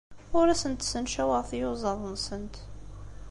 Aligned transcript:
Ur 0.37 0.45
asent-ssencaweɣ 0.49 1.43
tiyuzaḍ-nsent. 1.49 2.55